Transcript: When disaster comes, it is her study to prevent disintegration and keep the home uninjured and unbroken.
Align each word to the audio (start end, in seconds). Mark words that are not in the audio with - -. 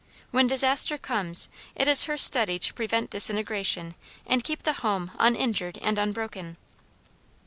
When 0.31 0.47
disaster 0.47 0.97
comes, 0.97 1.47
it 1.75 1.87
is 1.87 2.05
her 2.05 2.17
study 2.17 2.57
to 2.57 2.73
prevent 2.73 3.11
disintegration 3.11 3.93
and 4.25 4.43
keep 4.43 4.63
the 4.63 4.73
home 4.81 5.11
uninjured 5.19 5.77
and 5.77 5.99
unbroken. 5.99 6.57